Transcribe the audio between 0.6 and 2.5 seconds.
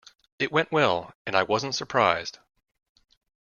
well, and I wasn't surprised.